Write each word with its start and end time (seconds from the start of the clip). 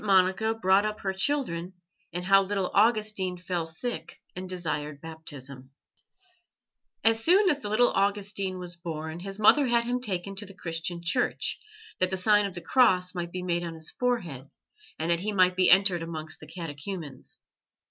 MONICA 0.03 0.55
BROUGHT 0.55 0.83
UP 0.83 0.99
HER 1.01 1.13
CHILDREN, 1.13 1.73
AND 2.11 2.25
HOW 2.25 2.41
THE 2.41 2.47
LITTLE 2.55 2.71
AUGUSTINE 2.73 3.37
FELL 3.37 3.67
SICK 3.67 4.19
AND 4.35 4.49
DESIRED 4.49 4.99
BAPTISM 4.99 5.69
As 7.03 7.23
soon 7.23 7.47
as 7.51 7.59
the 7.59 7.69
little 7.69 7.91
Augustine 7.91 8.57
was 8.57 8.75
born, 8.75 9.19
his 9.19 9.37
mother 9.37 9.67
had 9.67 9.83
him 9.83 10.01
taken 10.01 10.35
to 10.37 10.45
the 10.47 10.55
Christian 10.55 11.03
Church, 11.03 11.59
that 11.99 12.09
the 12.09 12.17
sign 12.17 12.47
of 12.47 12.55
the 12.55 12.61
Cross 12.61 13.13
might 13.13 13.31
be 13.31 13.43
made 13.43 13.63
on 13.63 13.75
his 13.75 13.91
forehead, 13.91 14.49
and 14.97 15.11
that 15.11 15.19
he 15.19 15.31
might 15.31 15.55
be 15.55 15.69
entered 15.69 16.01
amongst 16.01 16.39
the 16.39 16.47
catechumens. 16.47 17.43